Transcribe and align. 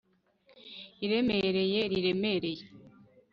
iremereye 1.05 1.79
riremereye 1.91 2.63